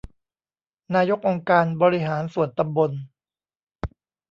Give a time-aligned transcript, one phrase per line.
[0.95, 2.91] นายกองค์การบริหารส่วนตำบล